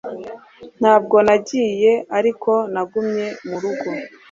Ntabwo 0.79 1.15
nagiye 1.27 1.93
ariko 2.17 2.51
nagumye 2.73 3.27
mu 3.47 3.55
rugo 3.61 3.89